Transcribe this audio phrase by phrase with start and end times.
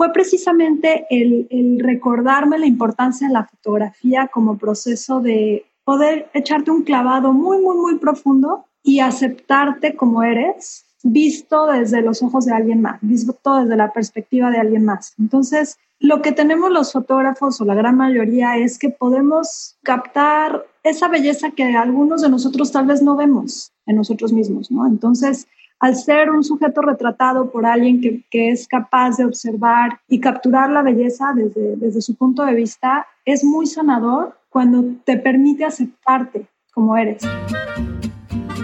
[0.00, 6.84] fue precisamente el, recordarme la importancia de la fotografía como proceso de poder echarte un
[6.84, 12.80] clavado muy, muy, muy profundo y aceptarte como eres, visto desde los ojos de alguien
[12.80, 15.12] más, visto desde la perspectiva de alguien más.
[15.18, 21.08] Entonces, lo que tenemos los fotógrafos o la gran mayoría es que podemos captar esa
[21.08, 24.86] belleza que algunos de nosotros tal vez no vemos en nosotros mismos, ¿no?
[24.86, 25.46] Entonces,
[25.80, 30.82] al ser un sujeto retratado por alguien que, es capaz de observar y capturar la
[30.82, 36.96] belleza desde, desde su punto de vista, es muy sanador cuando te permite aceptarte como
[36.96, 37.22] eres.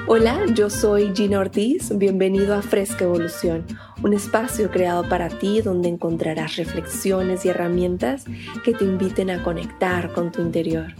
[0.09, 3.65] Hola, yo soy Gina Ortiz, bienvenido a Fresca Evolución,
[4.05, 8.25] un espacio creado para ti donde encontrarás reflexiones y herramientas
[8.63, 10.95] que te inviten a conectar con tu interior,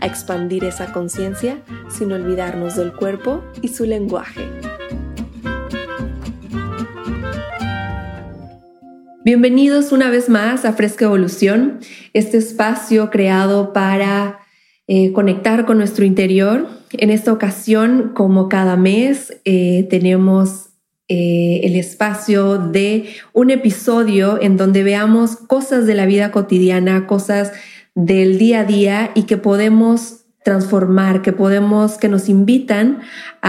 [0.00, 4.42] a expandir esa conciencia sin olvidarnos del cuerpo y su lenguaje.
[9.28, 11.80] Bienvenidos una vez más a Fresca Evolución,
[12.14, 14.38] este espacio creado para
[14.86, 16.66] eh, conectar con nuestro interior.
[16.92, 20.70] En esta ocasión, como cada mes, eh, tenemos
[21.08, 27.52] eh, el espacio de un episodio en donde veamos cosas de la vida cotidiana, cosas
[27.94, 33.00] del día a día y que podemos transformar, que podemos, que nos invitan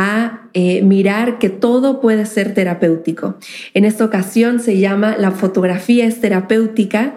[0.02, 3.36] a mirar que todo puede ser terapéutico.
[3.74, 7.16] En esta ocasión se llama La fotografía es terapéutica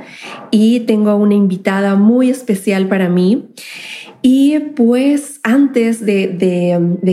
[0.51, 3.47] y tengo una invitada muy especial para mí.
[4.25, 6.37] Y pues antes de,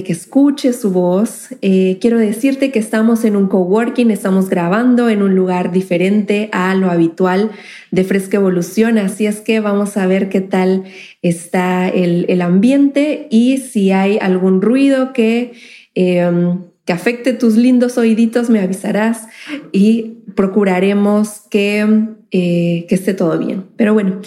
[0.06, 5.24] que escuches su voz, eh, quiero decirte que estamos en un coworking, estamos grabando en
[5.24, 7.50] un lugar diferente a lo habitual
[7.90, 10.84] de Fresca Evolución, así es que vamos a ver qué tal
[11.24, 15.54] está el, ambiente y si hay algún ruido que...
[16.02, 19.28] Em, que afecte tus lindos oíditos, me avisarás
[19.74, 21.86] y procuraremos que,
[22.32, 23.66] eh, que esté todo bien.
[23.76, 24.22] Pero bueno,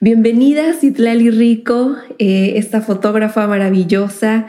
[0.00, 4.46] bienvenida Citlali Rico, eh, esta fotógrafa maravillosa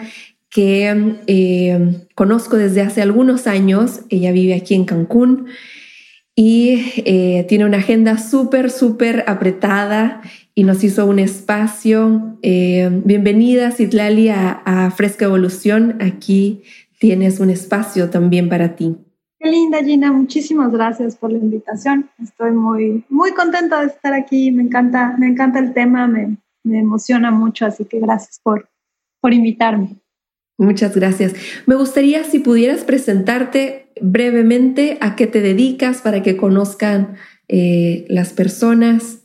[0.49, 3.99] que eh, conozco desde hace algunos años.
[4.09, 5.47] Ella vive aquí en Cancún
[6.33, 7.03] y
[7.49, 10.21] tiene una agenda súper, súper apretada
[10.59, 12.37] y nos hizo un espacio.
[12.41, 16.63] bienvenida Citlali a, a Fresca Evolución aquí
[16.99, 18.97] tienes un espacio también para ti.
[19.39, 20.11] Qué linda, Gina.
[20.11, 22.09] Muchísimas gracias por la invitación.
[22.21, 24.51] Estoy muy, muy contenta de estar aquí.
[24.51, 28.67] Me encanta, me encanta el tema, me, me emociona mucho, así que gracias por,
[29.21, 29.95] por invitarme.
[30.57, 31.35] Muchas gracias.
[31.67, 37.15] Me gustaría si pudieras presentarte brevemente a qué te dedicas para que conozcan
[37.47, 39.18] eh, las personas.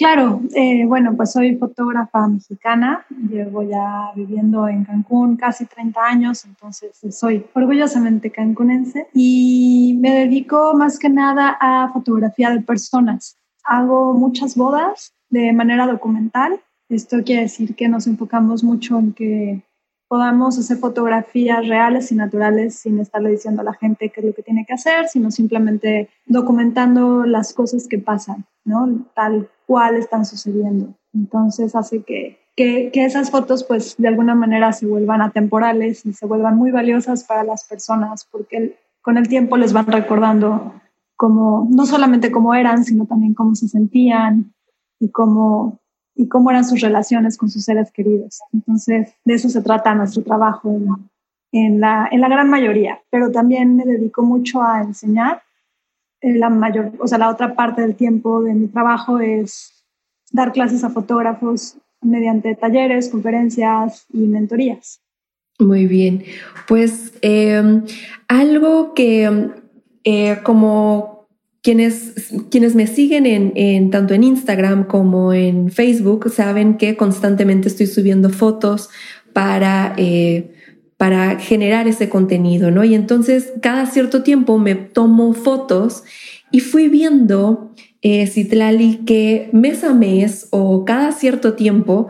[0.00, 6.46] Claro, eh, bueno, pues soy fotógrafa mexicana, llevo ya viviendo en Cancún casi 30 años,
[6.46, 13.36] entonces soy orgullosamente cancunense y me dedico más que nada a fotografía de personas.
[13.62, 16.58] Hago muchas bodas de manera documental.
[16.88, 19.62] Esto quiere decir que nos enfocamos mucho en que
[20.10, 24.34] podamos hacer fotografías reales y naturales sin estarle diciendo a la gente qué es lo
[24.34, 29.06] que tiene que hacer, sino simplemente documentando las cosas que pasan, ¿no?
[29.14, 30.94] Tal cual están sucediendo.
[31.14, 36.26] Entonces hace que, que, esas fotos pues de alguna manera se vuelvan atemporales y se
[36.26, 40.74] vuelvan muy valiosas para las personas porque con el tiempo les van recordando
[41.14, 44.54] como, no solamente cómo eran, sino también cómo se sentían
[44.98, 45.78] y cómo
[46.14, 48.40] y cómo eran sus relaciones con sus seres queridos.
[48.52, 50.78] Entonces, de eso se trata nuestro trabajo
[51.52, 55.42] en, la, en la gran mayoría, pero también me dedico mucho a enseñar.
[56.20, 59.86] Eh, la mayor, o sea, la otra parte del tiempo de mi trabajo es
[60.30, 65.00] dar clases a fotógrafos mediante talleres, conferencias y mentorías.
[65.58, 66.24] Muy bien,
[66.66, 67.84] pues em,
[68.28, 69.50] algo que
[70.04, 71.19] eh, como
[71.62, 77.86] quienes, quienes me siguen en, tanto en Instagram como en Facebook saben que constantemente estoy
[77.86, 78.88] subiendo fotos
[79.32, 80.52] para, eh,
[80.96, 82.84] para generar ese contenido, ¿no?
[82.84, 86.04] Y entonces cada cierto tiempo me tomo fotos
[86.50, 92.08] y fui viendo, eh, Citlali, que mes a mes o cada cierto tiempo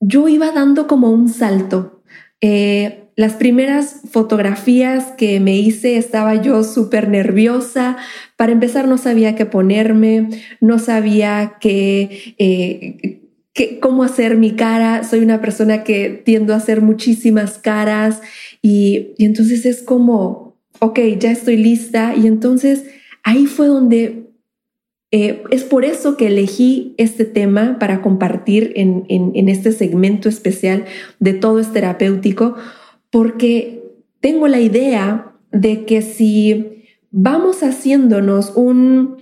[0.00, 2.02] yo iba dando como un salto.
[2.40, 7.96] Eh, las primeras fotografías que me hice estaba yo súper nerviosa.
[8.36, 10.28] Para empezar no sabía qué ponerme,
[10.60, 13.20] no sabía qué, eh,
[13.80, 15.04] cómo hacer mi cara.
[15.04, 18.20] Soy una persona que tiendo a hacer muchísimas caras
[18.62, 22.14] y, entonces es como, ok, ya estoy lista.
[22.16, 22.84] Y entonces
[23.22, 24.24] ahí fue donde
[25.12, 30.86] eh, es por eso que elegí este tema para compartir en, en, este segmento especial
[31.20, 32.56] de todo es terapéutico,
[33.14, 39.18] porque tengo la idea de que si vamos haciéndonos un,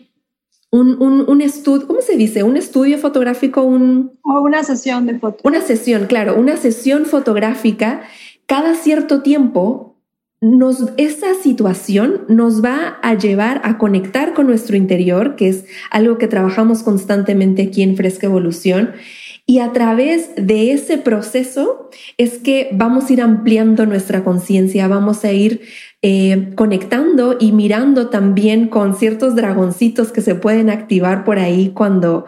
[0.70, 2.42] un, estudio, ¿cómo se dice?
[2.42, 4.12] Un estudio fotográfico, un...
[4.22, 5.42] O una sesión de fotos.
[5.44, 8.00] Una sesión, claro, una sesión fotográfica.
[8.46, 9.98] Cada cierto tiempo,
[10.40, 16.16] nos, esa situación nos va a llevar a conectar con nuestro interior, que es algo
[16.16, 18.92] que trabajamos constantemente aquí en Fresca Evolución.
[19.44, 25.24] Y a través de ese proceso es que vamos a ir ampliando nuestra conciencia, vamos
[25.24, 25.62] a ir
[26.00, 32.26] eh, conectando y mirando también con ciertos dragoncitos que se pueden activar por ahí cuando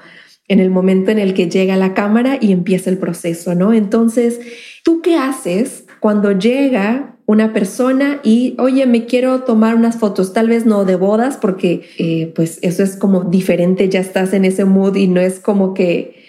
[0.49, 3.73] en el momento en el que llega la cámara y empieza el proceso, ¿no?
[3.73, 4.41] Entonces,
[4.83, 10.49] ¿tú qué haces cuando llega una persona y, oye, me quiero tomar unas fotos, tal
[10.49, 14.67] vez no de bodas, porque eh, pues eso es como diferente, ya estás en ese
[14.67, 16.24] mood y no es como que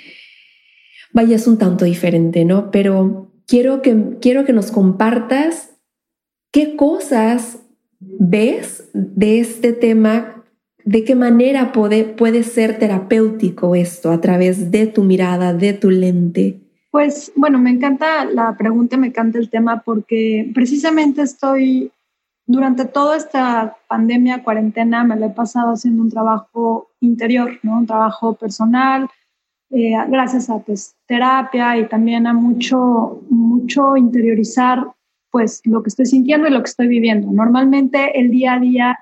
[1.15, 2.69] vayas un tanto diferente, ¿no?
[2.69, 5.71] Pero quiero que, quiero que nos compartas
[6.55, 7.59] ¿Qué cosas
[7.99, 10.41] ves de este tema?
[10.85, 15.89] ¿De qué manera puede, puede ser terapéutico esto a través de tu mirada, de tu
[15.89, 16.61] lente?
[16.91, 21.91] Pues bueno, me encanta la pregunta, me encanta el tema porque precisamente estoy,
[22.45, 27.79] durante toda esta pandemia, cuarentena, me lo he pasado haciendo un trabajo interior, ¿no?
[27.79, 29.09] un trabajo personal,
[29.75, 34.87] eh, gracias a pues, terapia y también a mucho, mucho interiorizar
[35.29, 37.29] pues lo que estoy sintiendo y lo que estoy viviendo.
[37.29, 38.99] Normalmente el día a día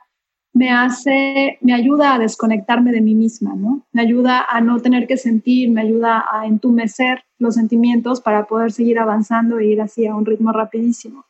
[0.51, 3.85] me hace, me ayuda a desconectarme de mí misma, ¿no?
[3.91, 8.71] Me ayuda a no tener que sentir, me ayuda a entumecer los sentimientos para poder
[8.71, 11.23] seguir avanzando e ir así a un ritmo rapidísimo.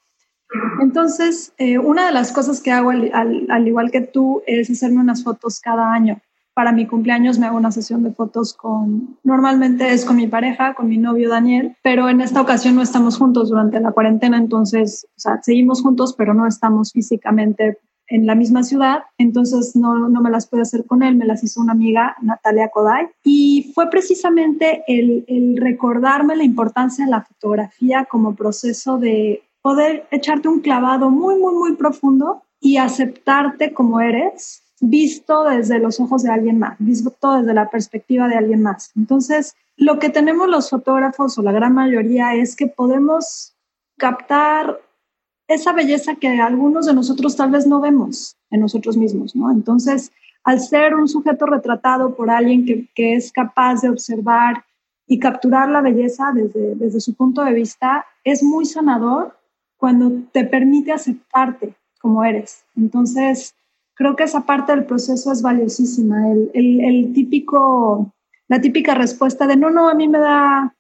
[0.81, 5.21] Entonces, eh, una de las cosas que hago al, igual que tú es hacerme unas
[5.21, 6.21] fotos cada año
[6.53, 10.73] para mi cumpleaños me hago una sesión de fotos con, normalmente es con mi pareja,
[10.73, 15.07] con mi novio Daniel, pero en esta ocasión no estamos juntos durante la cuarentena, entonces,
[15.09, 20.21] o sea, seguimos juntos, pero no estamos físicamente en la misma ciudad, entonces no, no
[20.21, 23.89] me las pude hacer con él, me las hizo una amiga, Natalia Kodai, y fue
[23.89, 30.59] precisamente el, el recordarme la importancia de la fotografía como proceso de poder echarte un
[30.59, 36.59] clavado muy, muy, muy profundo y aceptarte como eres visto desde los ojos de alguien
[36.59, 38.91] más, visto desde la perspectiva de alguien más.
[38.95, 43.55] Entonces, lo que tenemos los fotógrafos o la gran mayoría es que podemos
[43.97, 44.79] captar
[45.47, 49.51] esa belleza que algunos de nosotros tal vez no vemos en nosotros mismos, ¿no?
[49.51, 50.11] Entonces,
[50.43, 54.65] al ser un sujeto retratado por alguien que, es capaz de observar
[55.07, 59.37] y capturar la belleza desde, desde su punto de vista, es muy sanador
[59.77, 62.63] cuando te permite aceptarte como eres.
[62.75, 63.55] Entonces,
[63.95, 66.31] creo que esa parte del proceso es valiosísima.
[66.53, 68.13] El, típico,
[68.47, 70.75] la típica respuesta de no, no, a mí me da,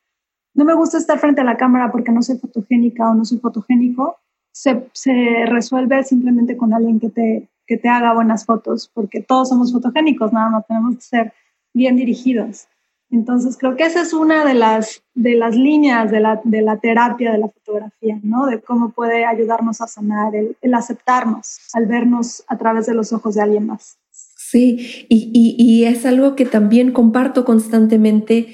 [0.53, 3.39] no me gusta estar frente a la cámara porque no soy fotogénica o no soy
[3.39, 4.17] fotogénico,
[4.51, 9.49] se, se resuelve simplemente con alguien que te, que te haga buenas fotos, porque todos
[9.49, 11.33] somos fotogénicos, nada más tenemos que ser
[11.73, 12.67] bien dirigidos.
[13.13, 16.77] Entonces creo que esa es una de las, de las líneas de la, de la
[16.77, 18.47] terapia de la fotografía, ¿no?
[18.47, 23.13] De cómo puede ayudarnos a sanar, el, el aceptarnos al vernos a través de los
[23.13, 23.97] ojos de alguien más.
[24.11, 28.47] Sí, y, y, y es algo que también comparto constantemente,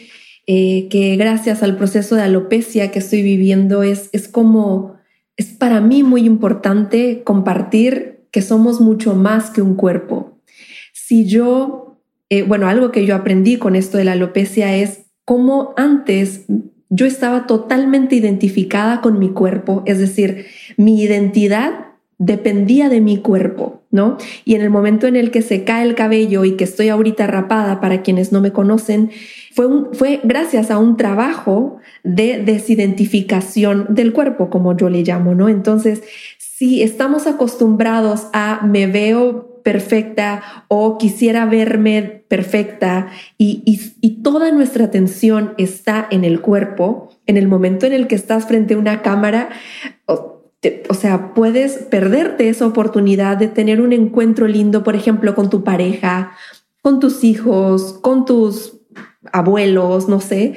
[0.45, 4.95] eh, que gracias al proceso de alopecia que estoy viviendo es, es como,
[5.37, 10.37] es para mí muy importante compartir que somos mucho más que un cuerpo.
[10.93, 11.88] Si yo
[12.29, 16.45] eh, bueno, algo que yo aprendí con esto de la alopecia es cómo antes
[16.89, 21.85] yo estaba totalmente identificada con mi cuerpo, es decir, mi identidad
[22.17, 24.17] dependía de mi cuerpo, ¿no?
[24.43, 27.27] Y en el momento en el que se cae el cabello y que estoy ahorita
[27.27, 29.11] rapada, para quienes no me conocen,
[29.53, 35.47] fue, fue gracias a un trabajo de desidentificación del cuerpo, como yo le llamo, ¿no?
[35.47, 36.03] Entonces,
[36.37, 45.53] si estamos acostumbrados a me veo perfecta o quisiera verme perfecta y, toda nuestra atención
[45.57, 49.49] está en el cuerpo, en el momento en el que estás frente a una cámara,
[50.05, 50.43] o,
[50.89, 55.63] o sea, puedes perderte esa oportunidad de tener un encuentro lindo, por ejemplo, con tu
[55.63, 56.33] pareja,
[56.81, 58.79] con tus hijos, con tus
[59.31, 60.55] abuelos, no sé,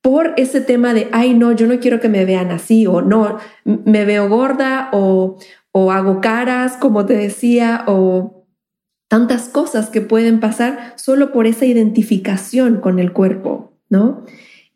[0.00, 3.38] por ese tema de, ay, no, yo no quiero que me vean así, o no,
[3.64, 5.38] me veo gorda, o,
[5.70, 8.41] o hago caras, como te decía, o
[9.12, 14.24] tantas cosas que pueden pasar solo por esa identificación con el cuerpo, ¿no?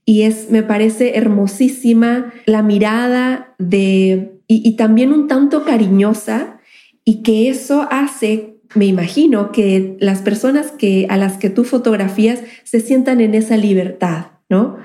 [0.05, 6.61] Y es, me parece hermosísima la mirada de, y, también un tanto cariñosa,
[7.03, 12.41] y que eso hace, me imagino, que las personas que, a las que tú fotografías
[12.63, 14.77] se sientan en esa libertad, ¿no?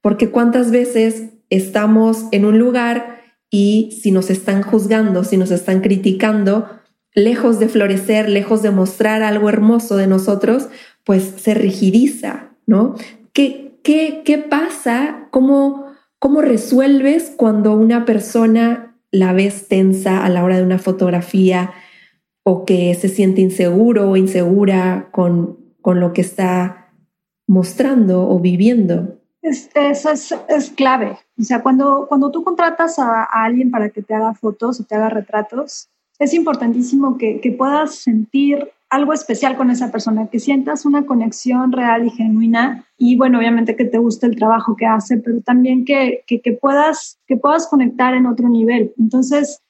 [0.00, 5.80] Porque cuántas veces estamos en un lugar y si nos están juzgando, si nos están
[5.80, 6.81] criticando,
[7.14, 10.68] lejos de florecer, lejos de mostrar algo hermoso de nosotros,
[11.04, 12.94] pues se rigidiza, ¿no?
[13.32, 15.28] ¿Qué, qué, qué pasa?
[15.30, 15.86] ¿Cómo,
[16.18, 21.72] ¿Cómo resuelves cuando una persona la ves tensa a la hora de una fotografía
[22.44, 26.92] o que se siente inseguro o insegura con, con lo que está
[27.46, 29.18] mostrando o viviendo?
[29.42, 30.10] eso
[30.48, 31.18] es, clave.
[31.38, 34.94] O sea, cuando, cuando tú contratas a, alguien para que te haga fotos o te
[34.94, 35.88] haga retratos,
[36.22, 41.72] es importantísimo que, que, puedas sentir algo especial con esa persona, que sientas una conexión
[41.72, 45.84] real y genuina y bueno, obviamente que te guste el trabajo que hace, pero también
[45.84, 48.92] que, que, que puedas, que puedas conectar en otro nivel.
[48.98, 49.62] Entonces,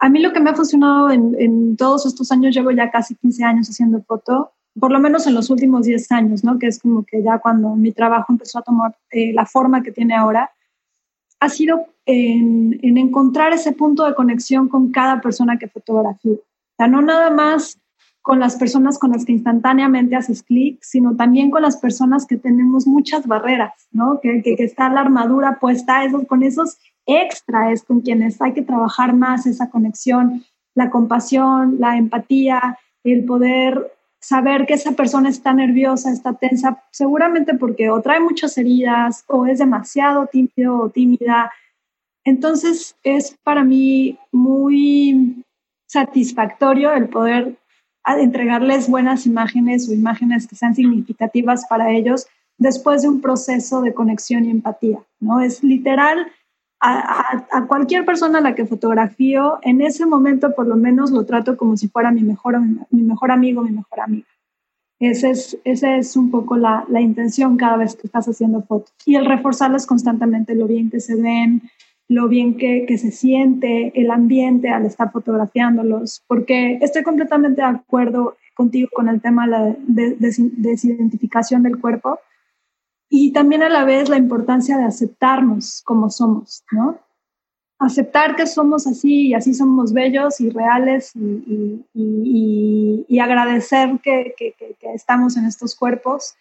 [0.00, 3.14] a mí lo que me ha funcionado en, en todos estos años, llevo ya casi
[3.16, 6.58] 15 años haciendo foto, por lo menos en los últimos 10 años, ¿no?
[6.58, 9.92] que es como que ya cuando mi trabajo empezó a tomar eh, la forma que
[9.92, 10.50] tiene ahora,
[11.38, 16.34] ha sido en, en, encontrar ese punto de conexión con cada persona que fotografío.
[16.34, 17.78] O sea, no nada más
[18.22, 22.36] con las personas con las que instantáneamente haces clic, sino también con las personas que
[22.36, 24.20] tenemos muchas barreras, ¿no?
[24.20, 28.52] Que, que, que está la armadura puesta, esos, con esos extra es con quienes hay
[28.52, 30.44] que trabajar más esa conexión,
[30.74, 37.54] la compasión, la empatía, el poder saber que esa persona está nerviosa, está tensa, seguramente
[37.54, 41.50] porque o trae muchas heridas o es demasiado tímido o tímida.
[42.24, 45.44] Entonces es para mí muy
[45.86, 47.56] satisfactorio el poder
[48.06, 52.26] entregarles buenas imágenes o imágenes que sean significativas para ellos
[52.58, 55.40] después de un proceso de conexión y empatía, ¿no?
[55.40, 56.26] Es literal
[56.80, 61.56] a, cualquier persona a la que fotografío, en ese momento por lo menos lo trato
[61.56, 62.60] como si fuera mi mejor,
[62.90, 64.26] mi mejor amigo, mi mejor amiga.
[64.98, 68.92] Esa es, ese es un poco la, la, intención cada vez que estás haciendo fotos.
[69.04, 71.62] Y el reforzarles constantemente lo bien que se ven,
[72.12, 77.68] lo bien que, que, se siente el ambiente al estar fotografiándolos, porque estoy completamente de
[77.68, 82.18] acuerdo contigo con el tema de desidentificación del cuerpo
[83.14, 86.98] y también a la vez la importancia de aceptarnos como somos, ¿no?
[87.78, 94.54] Aceptar que somos así y así somos bellos y reales y, y, agradecer que, que,
[94.94, 96.36] estamos en estos cuerpos.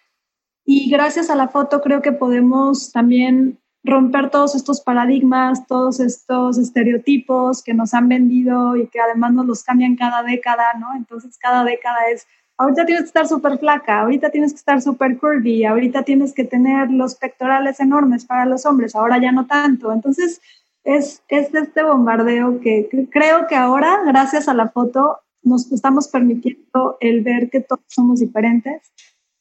[0.64, 6.58] Y gracias a la foto creo que podemos también romper todos estos paradigmas, todos estos
[6.58, 10.96] estereotipos que nos han vendido y que además nos los cambian cada década, ¿no?
[10.96, 12.28] Entonces cada década es
[12.62, 16.44] ahorita tienes que estar súper flaca, ahorita tienes que estar súper curvy, ahorita tienes que
[16.44, 19.92] tener los pectorales enormes para los hombres, ahora ya no tanto.
[19.92, 20.42] Entonces,
[20.84, 26.98] es, es este bombardeo que, creo que ahora, gracias a la foto, nos estamos permitiendo
[27.00, 28.92] el ver que todos somos diferentes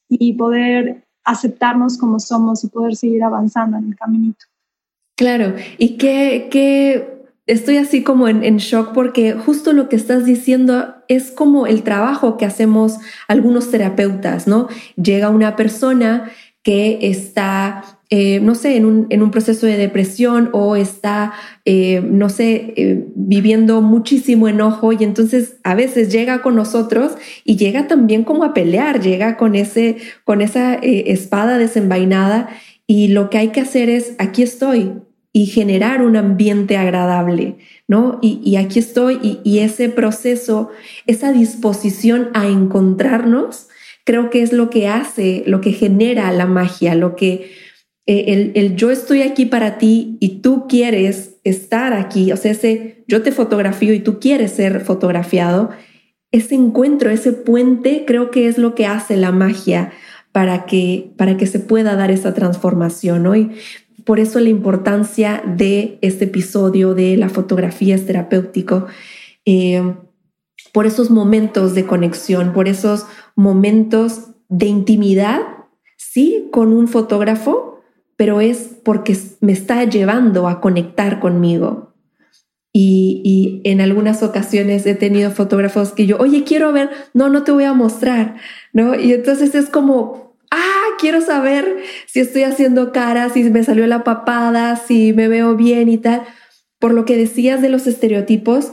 [0.09, 4.45] y poder aceptarnos como somos y poder seguir avanzando en el caminito.
[5.15, 10.95] Claro, y qué, qué estoy así como en, shock porque justo lo que estás diciendo
[11.07, 12.97] es como el trabajo que hacemos
[13.27, 14.67] algunos terapeutas, ¿no?
[14.95, 16.31] Llega una persona
[16.63, 21.33] que está, eh, no sé, en un, proceso de depresión o está,
[21.65, 27.13] eh, no sé, eh, viviendo muchísimo enojo y entonces a veces llega con nosotros
[27.43, 32.49] y llega también como a pelear, llega con, ese, con esa espada desenvainada
[32.85, 34.91] y lo que hay que hacer es, aquí estoy,
[35.33, 38.19] y generar un ambiente agradable, ¿no?
[38.21, 40.69] Y, aquí estoy y, ese proceso,
[41.07, 43.67] esa disposición a encontrarnos,
[44.11, 47.49] creo que es lo que hace, lo que genera la magia, lo que
[48.05, 52.51] eh, el, el, yo estoy aquí para ti y tú quieres estar aquí, o sea,
[52.51, 55.69] ese yo te fotografío y tú quieres ser fotografiado,
[56.33, 59.93] ese encuentro, ese puente, creo que es lo que hace la magia
[60.33, 63.23] para que, para que se pueda dar esa transformación.
[63.23, 63.31] ¿no?
[64.03, 68.87] Por eso la importancia de este episodio de la fotografía es terapéutico,
[69.45, 69.81] eh,
[70.73, 75.41] por esos momentos de conexión, por esos momentos de intimidad,
[75.97, 77.81] sí, con un fotógrafo,
[78.15, 81.93] pero es porque me está llevando a conectar conmigo.
[82.73, 87.43] Y, y, en algunas ocasiones he tenido fotógrafos que yo, oye, quiero ver, no, no
[87.43, 88.37] te voy a mostrar,
[88.71, 88.95] ¿no?
[88.95, 94.03] Y entonces es como, ah, quiero saber si estoy haciendo cara, si me salió la
[94.03, 96.23] papada, si me veo bien y tal.
[96.79, 98.71] Por lo que decías de los estereotipos,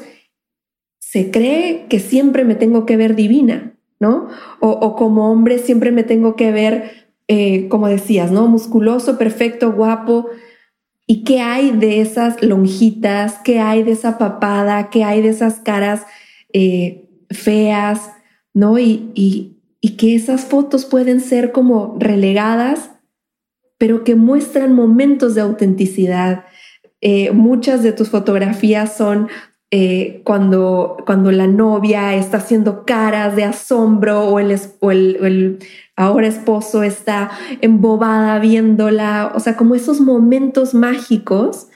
[1.11, 4.29] se cree que siempre me tengo que ver divina, ¿no?
[4.61, 8.47] O, como hombre siempre me tengo que ver, eh, como decías, ¿no?
[8.47, 10.27] Musculoso, perfecto, guapo.
[11.07, 13.37] ¿Y qué hay de esas lonjitas?
[13.43, 14.91] ¿Qué hay de esa papada?
[14.91, 16.05] ¿Qué hay de esas caras
[16.53, 18.13] eh, feas?
[18.53, 18.79] ¿No?
[18.79, 22.91] y, y que esas fotos pueden ser como relegadas,
[23.79, 26.45] pero que muestran momentos de autenticidad.
[27.01, 29.29] Eh, muchas de tus fotografías son
[29.71, 35.59] eh, cuando, cuando la novia está haciendo caras de asombro o el,
[35.95, 41.69] ahora esposo está embobada viéndola, o sea, como esos momentos mágicos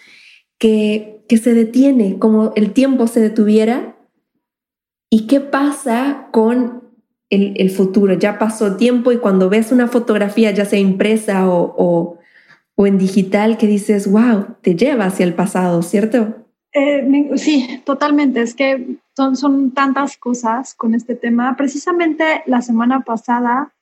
[0.58, 3.96] que, que se detiene, como el tiempo se detuviera.
[5.10, 6.84] ¿Y qué pasa con
[7.28, 8.14] el, el, futuro?
[8.14, 12.18] Ya pasó tiempo y cuando ves una fotografía, ya sea impresa o, o,
[12.74, 16.41] o en digital, que dices, wow, te lleva hacia el pasado, ¿cierto?
[16.74, 18.42] Eh, sí, totalmente.
[18.42, 21.56] Es que son, son tantas cosas con este tema.
[21.56, 23.72] Precisamente la semana pasada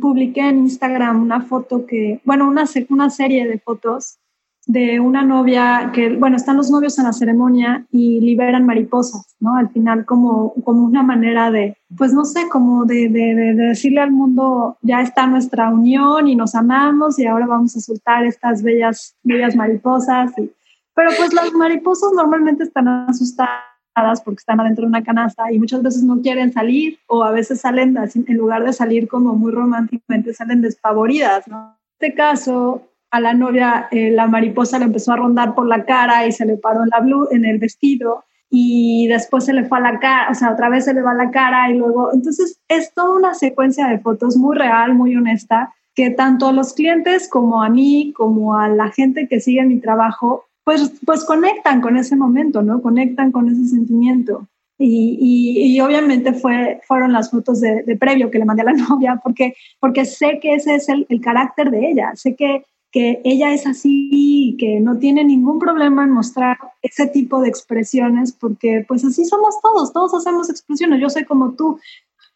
[0.00, 4.18] publiqué en Instagram una foto que, bueno, una, una serie de fotos
[4.66, 9.56] de una novia que, bueno, están los novios en la ceremonia y liberan mariposas, ¿no?
[9.56, 14.02] Al final como, como una manera de, pues no sé, como de, de, de, decirle
[14.02, 18.62] al mundo, ya está nuestra unión y nos amamos y ahora vamos a soltar estas
[18.62, 20.32] bellas, bellas mariposas.
[20.38, 20.50] Y,
[20.98, 25.80] pero pues las mariposas normalmente están asustadas porque están adentro de una canasta y muchas
[25.80, 30.34] veces no quieren salir o a veces salen, en lugar de salir como muy románticamente,
[30.34, 31.78] salen despavoridas, ¿no?
[32.00, 35.84] En este caso, a la novia eh, la mariposa le empezó a rondar por la
[35.84, 39.66] cara y se le paró en, la blue, en el vestido y después se le
[39.66, 41.78] fue a la cara, o sea, otra vez se le va a la cara y
[41.78, 46.52] luego, entonces es toda una secuencia de fotos muy real, muy honesta, que tanto a
[46.52, 51.24] los clientes como a mí, como a la gente que sigue mi trabajo, pues, pues
[51.24, 52.82] conectan con ese momento, ¿no?
[52.82, 54.48] Conectan con ese sentimiento.
[54.76, 55.16] Y,
[55.58, 59.18] y, obviamente fue, fueron las fotos de, de, previo que le mandé a la novia,
[59.24, 63.54] porque, porque sé que ese es el, el carácter de ella, sé que, que ella
[63.54, 68.84] es así y que no tiene ningún problema en mostrar ese tipo de expresiones, porque
[68.86, 71.80] pues así somos todos, todos hacemos expresiones, yo soy como tú,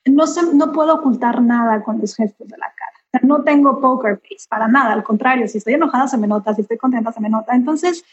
[0.06, 2.91] no, sé, no puedo ocultar nada con los gestos de la cara
[3.22, 6.62] no tengo poker face, para nada, al contrario, si estoy enojada se me nota, si
[6.62, 7.54] estoy contenta se me nota.
[7.54, 8.04] Entonces,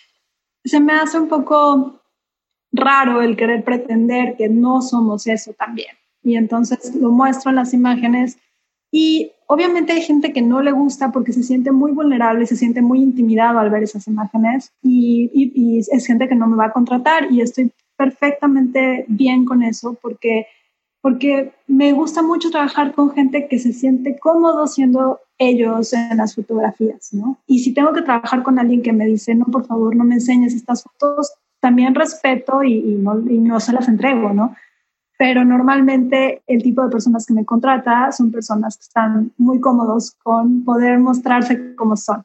[0.63, 2.01] se me hace un poco
[2.71, 5.95] raro el querer pretender que no somos eso también.
[6.21, 8.37] Y entonces lo muestro en las imágenes
[8.91, 12.81] y obviamente hay gente que no le gusta porque se siente muy vulnerable, se siente
[12.81, 16.73] muy intimidado al ver esas imágenes y, y es gente que no me va a
[16.73, 20.47] contratar y estoy perfectamente bien con eso porque
[21.01, 26.35] porque me gusta mucho trabajar con gente que se siente cómodo siendo ellos en las
[26.35, 27.37] fotografías, ¿no?
[27.47, 30.15] Y si tengo que trabajar con alguien que me dice, no, por favor, no me
[30.15, 34.55] enseñes estas fotos, también respeto y, no, se las entrego, ¿no?
[35.17, 40.15] Pero normalmente el tipo de personas que me contrata son personas que están muy cómodos
[40.23, 42.23] con poder mostrarse como son.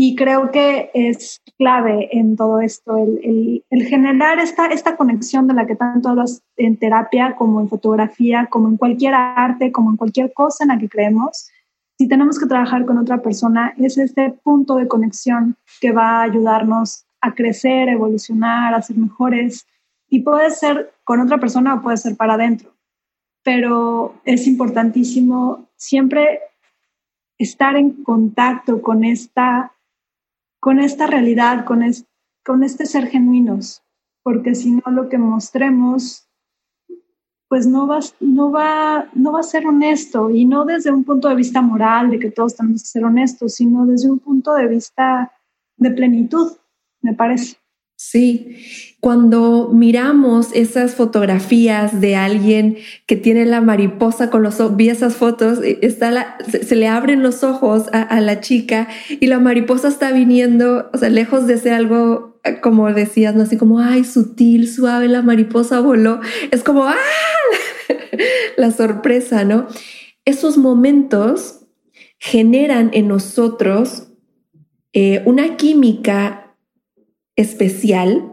[0.00, 5.54] Y creo que es clave en todo esto el, el, generar esta, esta conexión de
[5.54, 9.96] la que tanto hablas en terapia, como en fotografía, como en cualquier arte, como en
[9.96, 11.50] cualquier cosa en la que creemos.
[11.98, 16.22] Si tenemos que trabajar con otra persona, es este punto de conexión que va a
[16.22, 19.66] ayudarnos a crecer, evolucionar, a ser mejores.
[20.08, 22.72] Y puede ser con otra persona o puede ser para adentro.
[23.42, 26.38] Pero es importantísimo siempre
[27.36, 29.72] estar en contacto con esta
[30.60, 31.82] con esta realidad, con,
[32.44, 33.82] con este ser genuinos,
[34.22, 36.28] porque si no lo que mostremos,
[37.48, 41.28] pues no va, no, va, no va a ser honesto, y no desde un punto
[41.28, 44.68] de vista moral, de que todos tenemos que ser honestos, sino desde un punto de
[44.68, 45.32] vista
[45.76, 46.52] de plenitud,
[47.00, 47.56] me parece.
[48.00, 48.56] Sí,
[49.00, 55.16] cuando miramos esas fotografías de alguien que tiene la mariposa con los ojos, vi esas
[55.16, 58.86] fotos, eh, está se, le abren los ojos a, la chica
[59.18, 63.42] y la mariposa está viniendo, o sea, lejos de ser algo, eh, como decías, ¿no?
[63.42, 66.20] Así como, ay, sutil, suave, la mariposa voló.
[66.52, 66.94] Es como, ¡ah!
[68.56, 69.66] la sorpresa, ¿no?
[70.24, 71.66] Esos momentos
[72.20, 74.04] generan en nosotros
[74.92, 76.37] eh, una química
[77.38, 78.32] especial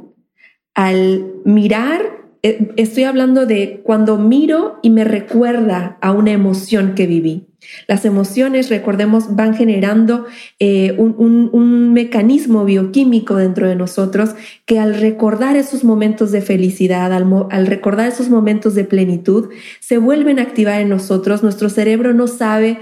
[0.74, 2.02] al mirar,
[2.44, 7.48] eh, estoy hablando de cuando miro y me recuerda a una emoción que viví.
[7.88, 10.26] Las emociones, recordemos, van generando
[10.60, 17.26] eh, un, mecanismo bioquímico dentro de nosotros que al recordar esos momentos de felicidad, al,
[17.50, 21.42] al, recordar esos momentos de plenitud, se vuelven a activar en nosotros.
[21.42, 22.80] Nuestro cerebro no sabe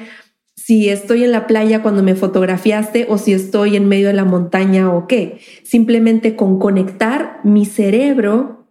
[0.66, 4.24] si estoy en la playa cuando me fotografiaste o si estoy en medio de la
[4.24, 5.40] montaña o qué.
[5.64, 8.70] Simplemente con conectar mi cerebro,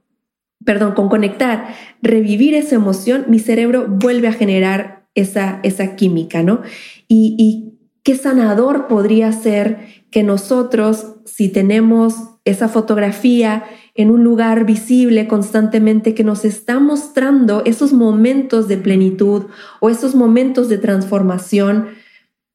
[0.65, 6.63] perdón, con conectar, revivir esa emoción, mi cerebro vuelve a generar esa, esa química, ¿no?
[7.09, 12.15] Y, y qué sanador podría ser que nosotros, si tenemos
[12.47, 19.45] esa fotografía en un lugar visible constantemente que nos está mostrando esos momentos de plenitud
[19.81, 21.89] o esos momentos de transformación,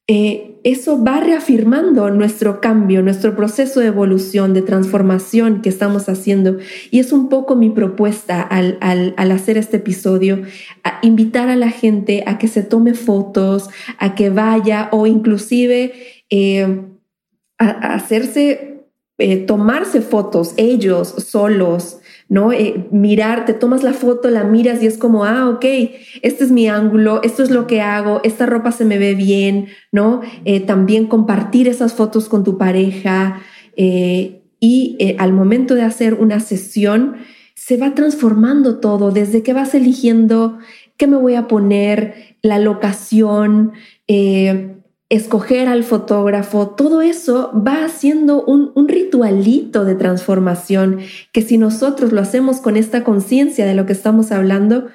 [0.09, 6.57] eh, eso va reafirmando nuestro cambio, nuestro proceso de evolución, de transformación que estamos haciendo.
[6.91, 8.77] Y es un poco mi propuesta al,
[9.17, 10.43] hacer este episodio,
[10.83, 15.93] a invitar a la gente a que se tome fotos, a que vaya o inclusive
[16.29, 16.81] eh,
[17.59, 18.76] a, hacerse,
[19.17, 21.99] eh, tomarse fotos ellos solos
[22.29, 22.51] ¿no?
[22.51, 25.63] Eh, mirar, te tomas la foto, la miras y es como, ah, ok,
[26.21, 29.67] este es mi ángulo, esto es lo que hago, esta ropa se me ve bien,
[29.91, 30.21] ¿no?
[30.43, 33.41] Eh, también compartir esas fotos con tu pareja
[33.77, 37.17] eh, y al momento de hacer una sesión,
[37.53, 40.57] se va transformando todo, desde que vas eligiendo
[40.97, 43.73] qué me voy a poner, la locación,
[45.09, 50.99] escoger al fotógrafo, todo eso va haciendo un, ritualito de transformación
[51.31, 54.87] que si nosotros lo hacemos con esta conciencia de lo que estamos hablando,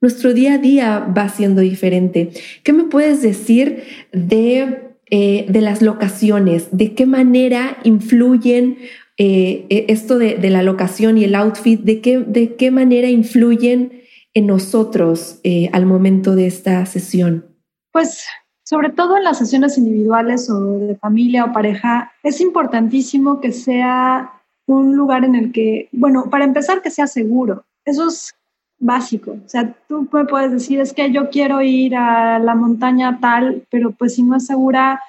[0.00, 2.30] nuestro día a día va siendo diferente.
[2.62, 6.68] ¿Qué me puedes decir de, eh, de las locaciones?
[6.72, 8.78] ¿De qué manera influyen
[9.18, 11.80] eh, e, esto de, la locación y el outfit?
[11.80, 14.02] ¿De qué, de qué manera influyen
[14.34, 17.56] en nosotros eh, al momento de esta sesión?
[17.92, 18.24] Pues
[18.68, 24.42] sobre todo en las sesiones individuales o de familia o pareja, es importantísimo que sea
[24.66, 27.64] un lugar en el que, bueno, para empezar, que sea seguro.
[27.86, 28.34] Eso es
[28.78, 29.38] básico.
[29.42, 33.66] O sea, tú me puedes decir, es que yo quiero ir a la montaña tal,
[33.70, 35.00] pero pues si no es segura,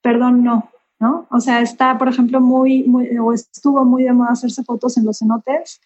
[0.00, 1.26] perdón, no, ¿no?
[1.30, 5.04] O sea, está, por ejemplo, muy, muy o estuvo muy de moda hacerse fotos en
[5.04, 5.78] los cenotes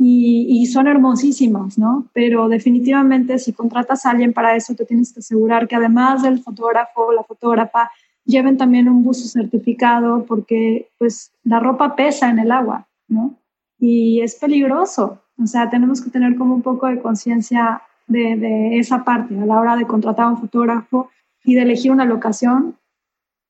[0.00, 2.06] y, son hermosísimas, ¿no?
[2.12, 6.38] Pero definitivamente si contratas a alguien para eso, te tienes que asegurar que además del
[6.40, 7.90] fotógrafo o la fotógrafa,
[8.24, 13.34] lleven también un buzo certificado porque pues la ropa pesa en el agua, ¿no?
[13.78, 15.20] Y es peligroso.
[15.42, 19.46] O sea, tenemos que tener como un poco de conciencia de, de esa parte a
[19.46, 21.10] la hora de contratar a un fotógrafo
[21.42, 22.76] y de elegir una locación.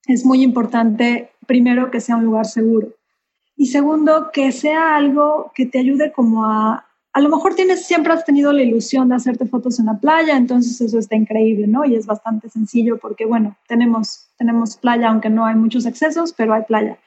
[0.07, 2.89] Es muy importante, primero, que sea un lugar seguro
[3.59, 8.13] y segundo, que sea algo que te ayude como a, a lo mejor tienes, siempre
[8.13, 11.85] has tenido la ilusión de hacerte fotos en la playa, entonces eso está increíble, ¿no?
[11.85, 16.55] Y es bastante sencillo porque, bueno, tenemos, tenemos playa, aunque no hay muchos excesos, pero
[16.55, 16.99] hay playa.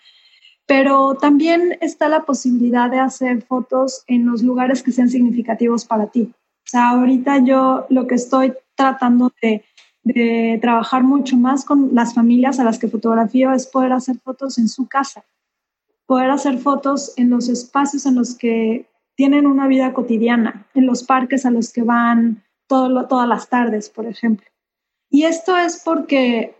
[0.66, 6.08] Pero también está la posibilidad de hacer fotos en los lugares que sean significativos para
[6.08, 6.34] ti.
[6.34, 9.64] O sea, ahorita yo lo que estoy tratando de,
[10.04, 14.58] de trabajar mucho más con las familias a las que fotografío es poder hacer fotos
[14.58, 15.24] en su casa
[16.12, 21.06] poder hacer fotos en los espacios en los que tienen una vida cotidiana, en los
[21.06, 24.46] parques a los que van todo, todas las tardes, por ejemplo.
[25.10, 26.54] Y esto es porque,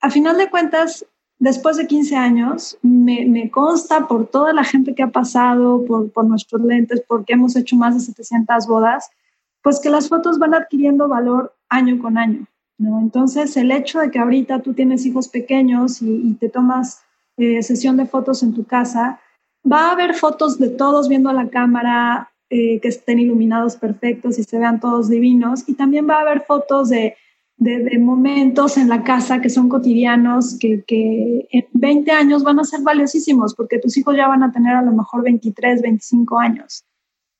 [0.00, 1.06] a final de cuentas,
[1.38, 6.24] después de 15 años, me, consta por toda la gente que ha pasado, por, por
[6.24, 9.08] nuestros lentes, porque hemos hecho más de 700 bodas,
[9.62, 12.48] pues que las fotos van adquiriendo valor año con año.
[12.76, 12.98] ¿no?
[12.98, 17.05] Entonces, el hecho de que ahorita tú tienes hijos pequeños y, y te tomas
[17.36, 19.20] eh, sesión de fotos en tu casa,
[19.70, 24.38] va a haber fotos de todos viendo a la cámara, eh, que estén iluminados perfectos
[24.38, 25.68] y se vean todos divinos.
[25.68, 27.16] Y también va a haber fotos de,
[27.56, 32.64] de, momentos en la casa que son cotidianos, que, que, en 20 años van a
[32.64, 36.84] ser valiosísimos, porque tus hijos ya van a tener a lo mejor 23, 25 años.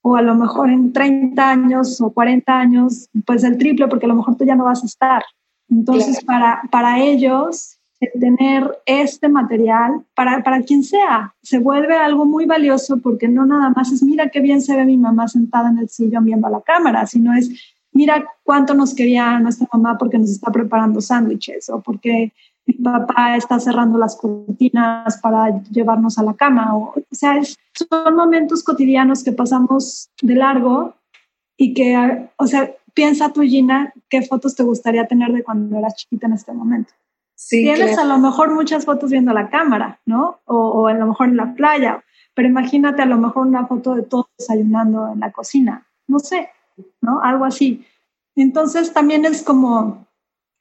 [0.03, 4.09] O a lo mejor en 30 años o 40 años, pues el triple, porque a
[4.09, 5.23] lo mejor tú ya no vas a estar.
[5.69, 7.76] Entonces, para, para ellos,
[8.19, 11.35] tener este material para, para quien sea.
[11.43, 14.85] Se vuelve algo muy valioso porque no nada más es, mira qué bien se ve
[14.85, 17.51] mi mamá sentada en el sillón viendo a la cámara, sino es,
[17.93, 22.33] mira cuánto nos quería nuestra mamá porque nos está preparando sándwiches o porque
[22.67, 26.77] mi papá está cerrando las cortinas para llevarnos a la cama.
[26.77, 27.41] O, o sea,
[27.73, 30.95] son momentos cotidianos que pasamos de largo
[31.57, 35.97] y que, o sea, piensa tú, Gina, qué fotos te gustaría tener de cuando eras
[35.97, 36.93] chiquita en este momento.
[37.49, 40.41] Tienes a lo mejor muchas fotos viendo la cámara, ¿no?
[40.47, 42.03] O, a lo mejor en la playa,
[42.35, 46.49] pero imagínate a lo mejor una foto de todos desayunando en la cocina, no sé,
[47.01, 47.21] ¿no?
[47.23, 47.85] Algo así.
[48.35, 50.07] Entonces también es como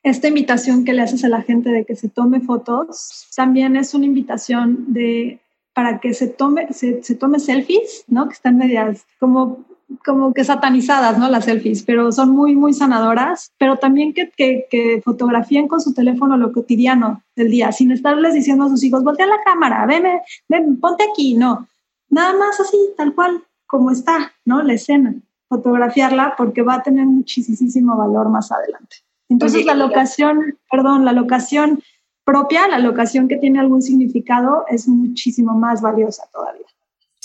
[0.04, 3.94] esta invitación que le haces a la gente de que se tome fotos, también es
[3.94, 5.40] una invitación de
[5.74, 8.28] para que se tome, se, se tome selfies, ¿no?
[8.28, 9.66] Que están medias como
[10.04, 11.30] como que satanizadas, ¿no?
[11.30, 15.94] Las selfies, pero son muy, muy sanadoras, pero también que, que, que, fotografíen con su
[15.94, 20.04] teléfono lo cotidiano del día, sin estarles diciendo a sus hijos, voltea la cámara, ven,
[20.50, 21.68] ven, ponte aquí, no.
[22.10, 24.62] Nada más así, tal cual, como está, ¿no?
[24.64, 25.16] La escena,
[25.50, 28.98] fotografiarla porque va a tener muchísimo valor más adelante.
[29.30, 31.82] Entonces la locación, perdón, la locación
[32.24, 36.66] propia, la locación que tiene algún significado es muchísimo más valiosa todavía.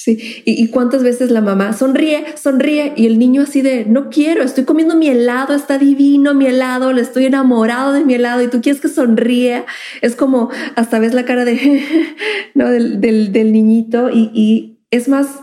[0.02, 4.42] Sí, ¿Y, cuántas veces la mamá sonríe, sonríe y el niño así de, no quiero,
[4.42, 8.48] estoy comiendo mi helado, está divino mi helado, le estoy enamorado de mi helado y
[8.48, 9.64] tú quieres que sonríe.
[10.00, 11.82] Es como hasta ves la cara de,
[12.54, 12.70] ¿no?
[12.70, 15.40] del, del, niñito y, y es más,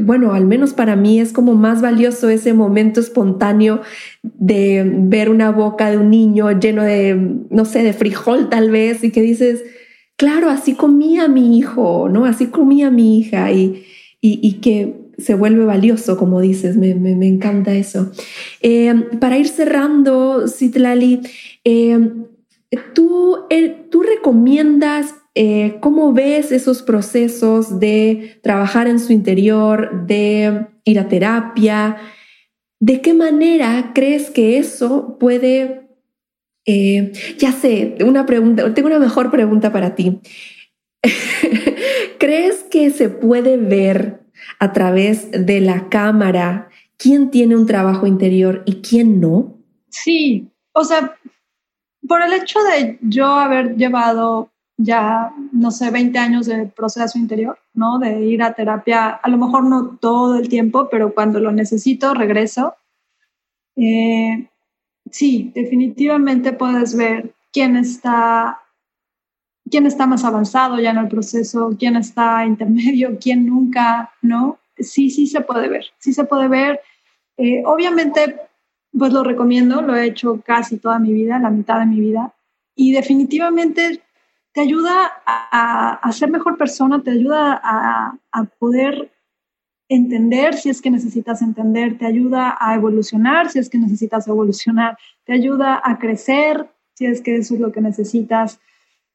[0.00, 3.80] bueno, al menos para mí es como más valioso ese momento espontáneo
[4.24, 7.14] de ver una boca de un niño lleno de,
[7.48, 9.62] no sé, de frijol tal vez y que dices,
[10.16, 12.24] claro, así comía mi hijo, ¿no?
[12.24, 13.84] Así comía mi hija y
[14.20, 16.90] y, que se vuelve valioso, como dices, me,
[17.26, 18.10] encanta eso.
[18.60, 21.20] Eh, para ir cerrando, Citlali,
[21.64, 21.98] eh,
[22.94, 25.14] ¿tú, eh, ¿tú recomiendas
[25.80, 31.96] cómo ves esos procesos de trabajar en su interior, de ir a terapia?
[32.78, 35.88] ¿De qué manera crees que eso puede...
[36.66, 40.20] ya sé, una pregunta, tengo una mejor pregunta para ti.
[42.18, 44.20] ¿Crees que se puede ver
[44.58, 49.58] a través de la cámara quién tiene un trabajo interior y quién no?
[49.88, 51.16] Sí, o sea,
[52.06, 54.50] por el hecho de yo haber llevado
[54.82, 57.98] ya, no sé, 20 años de proceso interior, ¿no?
[57.98, 62.14] De ir a terapia, a lo mejor no todo el tiempo, pero cuando lo necesito,
[62.14, 62.76] regreso.
[63.76, 64.48] Eh,
[65.10, 68.60] sí, definitivamente puedes ver quién está
[69.70, 74.58] quién está más avanzado ya en el proceso, quién está intermedio, quién nunca, ¿no?
[74.76, 76.80] Sí, sí se puede ver, sí se puede ver.
[77.36, 78.36] Eh, obviamente,
[78.96, 82.34] pues lo recomiendo, lo he hecho casi toda mi vida, la mitad de mi vida,
[82.74, 84.02] y definitivamente
[84.52, 89.12] te ayuda a, ser mejor persona, te ayuda a, a poder
[89.88, 94.96] entender si es que necesitas entender, te ayuda a evolucionar si es que necesitas evolucionar,
[95.24, 98.60] te ayuda a crecer si es que eso es lo que necesitas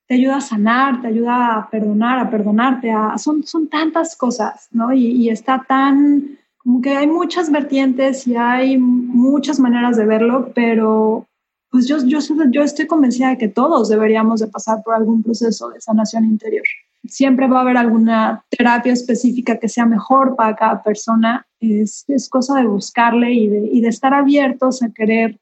[0.07, 4.67] te ayuda a sanar, te ayuda a perdonar, a perdonarte, a, son, son tantas cosas,
[4.71, 4.93] ¿no?
[4.93, 11.27] Y, está tan, como que hay muchas vertientes y hay muchas maneras de verlo, pero
[11.71, 12.19] pues yo, yo,
[12.51, 16.63] yo estoy convencida de que todos deberíamos de pasar por algún proceso de sanación interior.
[17.07, 21.45] Siempre va a haber alguna terapia específica que sea mejor para cada persona.
[21.59, 25.37] Es, es cosa de buscarle y de, y de estar abiertos a querer,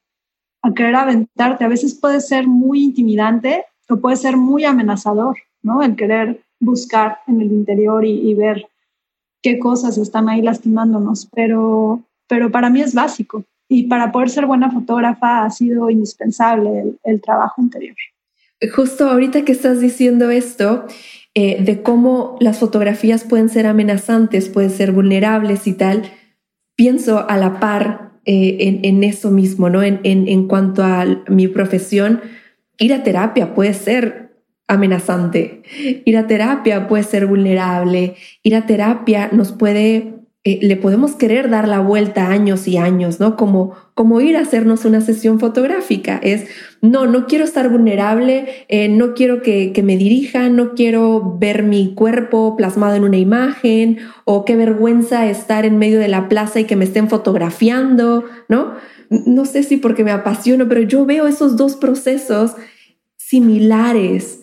[0.62, 1.64] a querer aventarte.
[1.64, 5.82] A veces puede ser muy intimidante o puede ser muy amenazador, ¿no?
[5.82, 8.66] El querer buscar en el interior y, ver
[9.42, 14.46] qué cosas están ahí lastimándonos, pero, pero para mí es básico y para poder ser
[14.46, 17.96] buena fotógrafa ha sido indispensable el, trabajo interior.
[18.74, 20.86] Justo ahorita que estás diciendo esto,
[21.34, 26.04] eh, de cómo las fotografías pueden ser amenazantes, pueden ser vulnerables y tal,
[26.76, 29.82] pienso a la par eh, en, en, eso mismo, ¿no?
[29.82, 32.22] En, en, en cuanto a mi profesión,
[32.78, 34.24] Ir a terapia puede ser
[34.66, 35.62] amenazante,
[36.04, 41.50] ir a terapia puede ser vulnerable, ir a terapia nos puede, eh, le podemos querer
[41.50, 43.36] dar la vuelta años y años, ¿no?
[43.36, 46.18] Como, como ir a hacernos una sesión fotográfica.
[46.22, 46.46] Es,
[46.80, 51.62] no, no quiero estar vulnerable, eh, no quiero que, que me dirijan, no quiero ver
[51.62, 56.60] mi cuerpo plasmado en una imagen, o qué vergüenza estar en medio de la plaza
[56.60, 58.72] y que me estén fotografiando, ¿no?
[59.10, 62.54] No sé si porque me apasiono, pero yo veo esos dos procesos
[63.16, 64.40] similares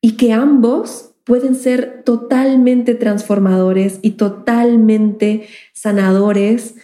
[0.00, 6.74] y que ambos pueden ser totalmente transformadores y totalmente sanadores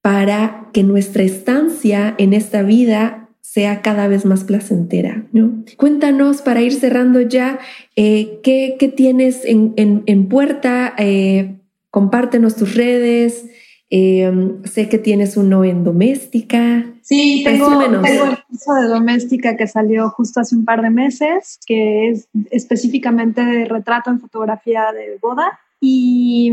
[0.00, 5.26] para que nuestra estancia en esta vida sea cada vez más placentera.
[5.32, 5.64] ¿no?
[5.76, 7.58] Cuéntanos para ir cerrando ya,
[7.96, 10.94] eh, ¿qué, tienes en, puerta?
[10.98, 11.56] Eh,
[11.90, 13.46] compártenos tus redes,
[13.88, 16.84] Em, sé que tienes uno en doméstica.
[17.02, 18.00] Sí, tengo, el
[18.48, 23.64] curso de doméstica que salió justo hace un par de meses, que es específicamente de
[23.64, 25.60] retrato en fotografía de boda.
[25.80, 26.52] Y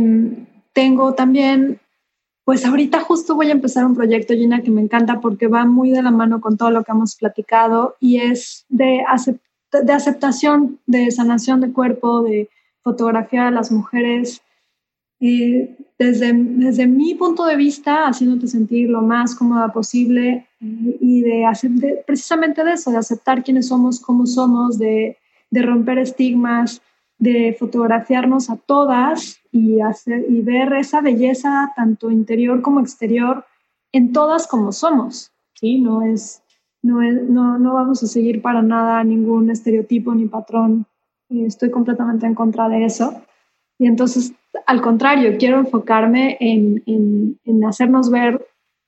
[0.74, 1.80] tengo también,
[2.46, 5.90] pues ahorita justo voy a empezar un proyecto, Gina, que me encanta porque va muy
[5.90, 9.04] de la mano con todo lo que hemos platicado y es de,
[9.72, 12.50] de aceptación, de sanación de cuerpo, de
[12.84, 14.44] fotografía a las mujeres
[15.98, 21.72] desde, desde mi punto de vista, haciéndote sentir lo más cómoda posible y de, hacer,
[22.06, 25.18] precisamente de eso, de aceptar quiénes somos, cómo somos, de,
[25.50, 26.82] de romper estigmas,
[27.18, 33.46] de fotografiarnos a todas y, hacer, y ver esa belleza tanto interior como exterior
[33.94, 35.80] en todas como somos, ¿sí?
[35.80, 36.42] No es,
[36.82, 40.86] no, no, no vamos a seguir para nada ningún estereotipo ni patrón.
[41.30, 43.22] Estoy completamente en contra de eso.
[43.80, 44.34] Y entonces
[44.66, 48.46] al contrario, quiero enfocarme en, en, hacernos ver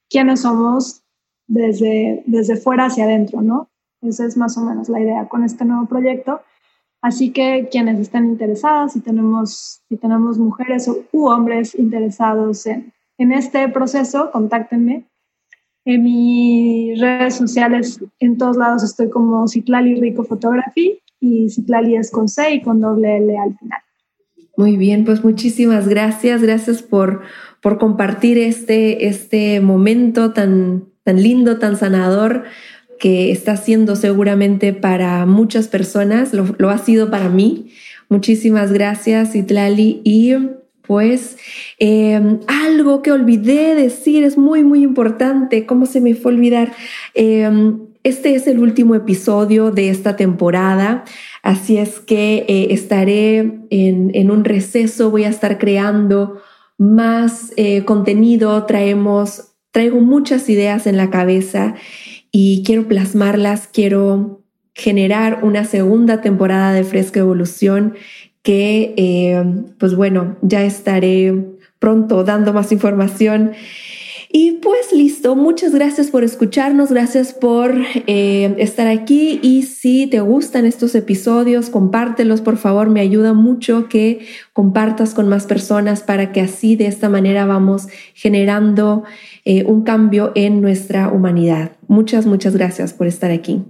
[0.09, 1.03] quiénes somos
[1.47, 3.69] desde, desde fuera hacia adentro, ¿no?
[4.01, 6.41] Esa es más o menos la idea con este nuevo proyecto.
[7.01, 13.31] Así que quienes estén interesados, si tenemos, si tenemos mujeres u hombres interesados en, en
[13.31, 15.05] este proceso, contáctenme.
[15.85, 22.09] En mis redes sociales, en todos lados estoy como Citlali Rico Photography y Citlali es
[22.09, 23.81] con C y con doble L al final.
[24.57, 26.41] Muy bien, pues muchísimas gracias.
[26.41, 27.21] Gracias por,
[27.61, 32.43] por compartir este, este momento tan, tan lindo, tan sanador
[32.99, 37.71] que está siendo seguramente para muchas personas, lo, ha sido para mí.
[38.09, 40.01] Muchísimas gracias, Itlali.
[40.03, 40.33] Y
[40.83, 41.37] pues
[41.79, 45.65] em, algo que olvidé decir es muy, muy importante.
[45.65, 46.73] ¿Cómo se me fue a olvidar?
[47.13, 51.05] Em, este es el último episodio de esta temporada,
[51.45, 53.37] así es que eh, estaré
[53.69, 56.41] en, en, un receso, voy a estar creando
[56.79, 61.75] más eh, contenido, traemos, traigo muchas ideas en la cabeza
[62.31, 64.41] y quiero plasmarlas, quiero
[64.73, 67.93] generar una segunda temporada de Fresca Evolución
[68.41, 69.43] que, eh,
[69.77, 71.45] pues bueno, ya estaré
[71.77, 73.51] pronto dando más información.
[74.37, 77.73] Y pues listo, muchas gracias por escucharnos, gracias por
[78.05, 83.87] eh, estar aquí y si te gustan estos episodios, compártelos por favor, me ayuda mucho
[83.87, 89.05] que compartas con más personas para que así de esta manera vamos generando
[89.45, 91.71] eh, un cambio en nuestra humanidad.
[91.87, 93.63] Muchas, muchas gracias por estar aquí.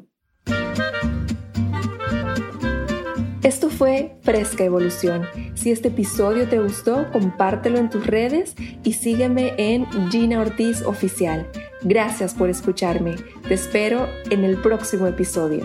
[4.26, 5.26] Fresca Evolución.
[5.54, 11.48] Si este episodio te gustó, compártelo en tus redes y sígueme en Gina Ortiz Oficial.
[11.84, 13.16] Gracias por escucharme.
[13.48, 15.64] Te espero en el próximo episodio.